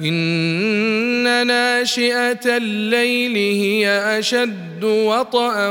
إن 0.00 1.46
ناشئة 1.46 2.56
الليل 2.56 3.36
هي 3.36 4.18
أشد 4.18 4.84
وطئا 4.84 5.68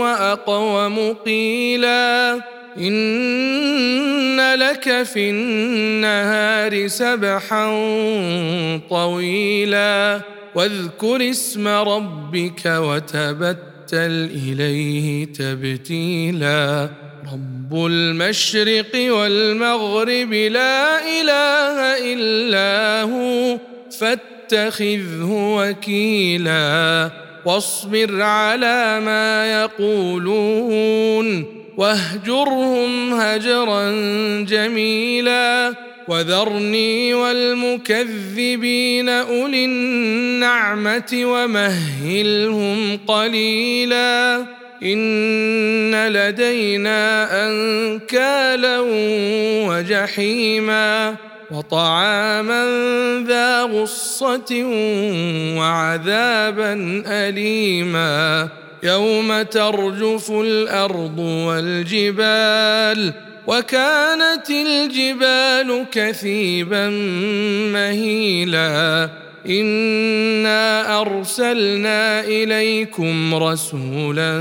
وأقوم 0.00 1.12
قيلا. 1.12 2.40
إن 2.78 4.54
لك 4.54 5.02
في 5.02 5.30
النهار 5.30 6.86
سبحا 6.86 7.66
طويلا. 8.90 10.20
واذكر 10.54 11.30
اسم 11.30 11.68
ربك 11.68 12.66
وتبتل 13.92 14.30
إليه 14.34 15.24
تبتيلا. 15.24 16.90
رب 17.32 17.86
المشرق 17.86 19.12
والمغرب 19.12 20.32
لا 20.32 20.98
إله 21.20 21.78
إلا 22.12 23.02
هو 23.02 23.58
فاتخذه 23.98 25.30
وكيلا. 25.30 27.10
واصبر 27.44 28.22
على 28.22 29.00
ما 29.00 29.62
يقولون 29.62 31.44
واهجرهم 31.76 33.14
هجرا 33.14 33.90
جميلا. 34.44 35.74
وذرني 36.08 37.14
والمكذبين 37.14 39.08
أولي 39.08 39.64
النعمة 39.64 41.20
ومهلهم 41.24 42.98
قليلا 43.06 44.44
إن 44.82 46.08
لدينا 46.08 47.28
أنكالا 47.46 48.80
وجحيما 49.68 51.16
وطعاما 51.50 52.64
ذا 53.26 53.62
غصة 53.62 54.64
وعذابا 55.58 57.02
أليما 57.06 58.48
يوم 58.82 59.42
ترجف 59.42 60.30
الأرض 60.30 61.18
والجبال 61.18 63.12
وكانت 63.46 64.50
الجبال 64.50 65.86
كثيبا 65.92 66.88
مهيلا. 67.72 69.08
انا 69.46 71.00
ارسلنا 71.00 72.20
اليكم 72.20 73.34
رسولا 73.34 74.40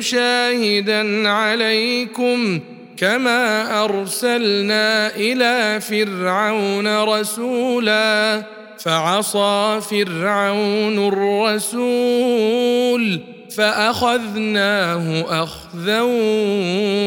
شاهدا 0.00 1.28
عليكم 1.28 2.60
كما 2.96 3.84
ارسلنا 3.84 5.16
إلى 5.16 5.80
فرعون 5.80 7.02
رسولا. 7.04 8.42
فعصى 8.78 9.80
فرعون 9.90 11.08
الرسول. 11.58 13.20
فأخذناه 13.56 15.24
أخذا 15.42 16.00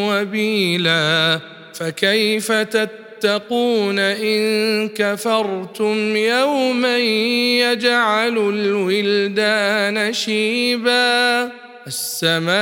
وبيلا. 0.10 1.40
فكيف 1.74 2.52
تتقون 2.52 4.00
إن 4.00 4.90
كفرتم 4.90 6.16
يوما 6.16 6.98
يجعل 6.98 8.38
الولدان 8.38 10.14
شيبا؟ 10.14 11.52
السماء 11.88 12.54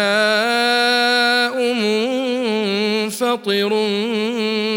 منفطر 1.73 3.69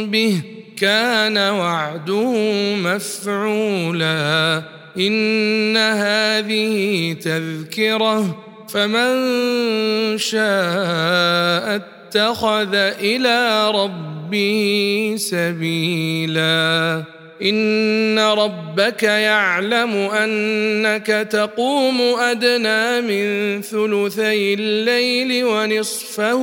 به 0.04 0.40
كان 0.76 1.38
وعده 1.38 2.32
مفعولا. 2.74 4.62
إن 4.98 5.76
هذه 5.76 7.12
تذكرة 7.12 8.53
فمن 8.68 10.18
شاء 10.18 11.80
اتخذ 12.14 12.74
إلى 12.74 13.70
ربه 13.70 15.14
سبيلا. 15.18 17.02
إن 17.42 18.18
ربك 18.18 19.02
يعلم 19.02 19.90
أنك 19.96 21.06
تقوم 21.06 22.00
أدنى 22.00 23.00
من 23.00 23.62
ثلثي 23.62 24.54
الليل 24.54 25.44
ونصفه 25.44 26.34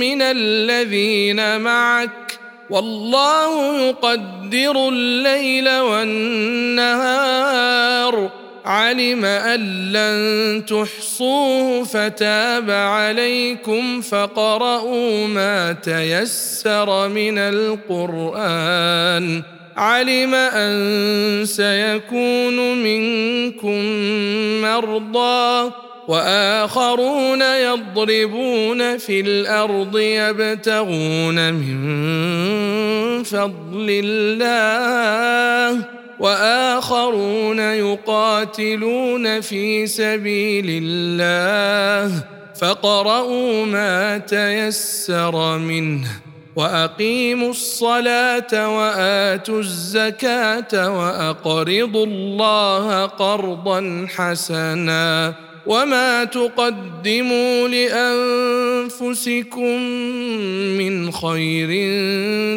من 0.00 0.22
الذين 0.22 1.60
معك. 1.60 2.31
والله 2.72 3.76
يقدر 3.88 4.88
الليل 4.88 5.80
والنهار. 5.80 7.32
علم 8.64 9.24
أن 9.24 9.92
لن 9.92 10.64
تحصوه 10.66 11.84
فتاب 11.84 12.70
عليكم 12.70 14.00
فقرؤوا 14.00 15.26
ما 15.26 15.72
تيسر 15.72 17.08
من 17.08 17.38
القرآن. 17.38 19.42
علم 19.76 20.34
أن 20.34 21.44
سيكون 21.44 22.82
منكم 22.82 23.84
مرضى. 24.62 25.72
وآخرون 26.08 27.42
يضربون 27.42 28.98
في 28.98 29.20
الأرض 29.20 29.98
يبتغون 29.98 31.54
من 31.54 33.22
فضل 33.22 33.86
الله 34.04 35.84
وآخرون 36.20 37.58
يقاتلون 37.58 39.40
في 39.40 39.86
سبيل 39.86 40.82
الله 40.82 42.24
فقرؤوا 42.60 43.66
ما 43.66 44.18
تيسر 44.18 45.58
منه 45.58 46.08
وأقيموا 46.56 47.50
الصلاة 47.50 48.78
وآتوا 48.78 49.60
الزكاة 49.60 50.98
وأقرضوا 50.98 52.06
الله 52.06 53.06
قرضا 53.06 54.06
حسنا 54.08 55.34
وما 55.66 56.24
تقدموا 56.24 57.68
لانفسكم 58.88 59.82
من 60.78 61.12
خير 61.12 61.68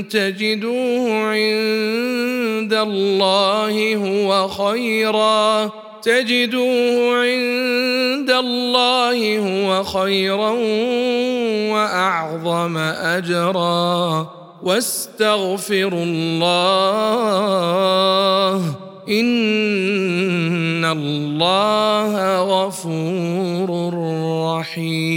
تجدوه 0.10 1.14
عند 1.14 2.74
الله 2.74 3.96
هو 3.96 4.48
خيرا 4.48 5.72
تجدوه 6.02 7.18
عند 7.18 8.30
الله 8.30 9.40
هو 9.40 9.84
خيرا 9.84 10.50
واعظم 11.74 12.78
اجرا 12.78 14.28
واستغفروا 14.64 16.04
الله 16.04 16.46
ان 19.10 20.86
الله 20.86 22.40
غفور 22.40 23.70
رحيم 24.58 25.15